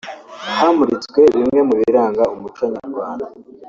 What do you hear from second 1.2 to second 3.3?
bimwe mu biranga umuco nyarwanda